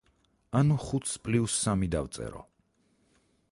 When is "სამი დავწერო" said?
1.65-2.43